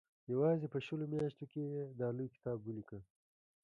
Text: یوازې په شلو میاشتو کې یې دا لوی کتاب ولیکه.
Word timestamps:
یوازې 0.33 0.67
په 0.73 0.79
شلو 0.85 1.05
میاشتو 1.13 1.43
کې 1.51 1.61
یې 1.73 1.83
دا 1.99 2.07
لوی 2.17 2.27
کتاب 2.35 2.57
ولیکه. 2.61 2.99